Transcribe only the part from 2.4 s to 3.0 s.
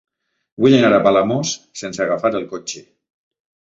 el cotxe.